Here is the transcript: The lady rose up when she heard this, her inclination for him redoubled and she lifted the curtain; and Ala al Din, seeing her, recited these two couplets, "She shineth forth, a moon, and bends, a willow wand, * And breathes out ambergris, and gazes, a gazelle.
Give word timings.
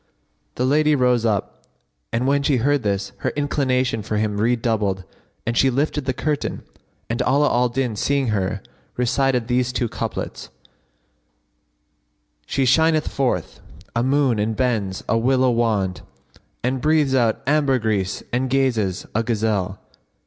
The 0.55 0.65
lady 0.65 0.95
rose 0.95 1.25
up 1.27 1.63
when 2.11 2.41
she 2.41 2.57
heard 2.57 2.81
this, 2.81 3.11
her 3.17 3.29
inclination 3.35 4.01
for 4.01 4.17
him 4.17 4.41
redoubled 4.41 5.03
and 5.45 5.55
she 5.55 5.69
lifted 5.69 6.05
the 6.05 6.11
curtain; 6.13 6.63
and 7.07 7.21
Ala 7.21 7.47
al 7.47 7.69
Din, 7.69 7.95
seeing 7.95 8.29
her, 8.29 8.63
recited 8.97 9.47
these 9.47 9.71
two 9.71 9.87
couplets, 9.87 10.49
"She 12.47 12.65
shineth 12.65 13.09
forth, 13.09 13.59
a 13.95 14.01
moon, 14.01 14.39
and 14.39 14.55
bends, 14.55 15.03
a 15.07 15.19
willow 15.19 15.51
wand, 15.51 16.01
* 16.31 16.63
And 16.63 16.81
breathes 16.81 17.13
out 17.13 17.43
ambergris, 17.45 18.23
and 18.33 18.49
gazes, 18.49 19.05
a 19.13 19.21
gazelle. 19.21 19.79